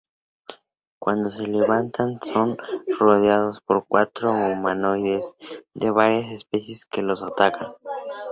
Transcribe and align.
Cuando 0.99 1.29
se 1.29 1.45
levantan, 1.45 2.19
son 2.23 2.57
rodeados 2.97 3.61
por 3.61 3.85
cuatro 3.85 4.31
humanoides 4.33 5.37
de 5.75 5.91
varias 5.91 6.31
especies 6.31 6.85
que 6.87 7.03
los 7.03 7.21
atacan. 7.21 7.73